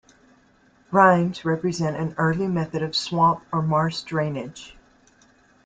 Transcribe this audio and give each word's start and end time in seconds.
Rhynes 0.91 1.45
represent 1.45 1.95
an 1.95 2.15
early 2.17 2.47
method 2.47 2.81
of 2.81 2.95
swamp 2.95 3.43
or 3.53 3.61
marsh 3.61 4.01
drainage. 4.01 4.75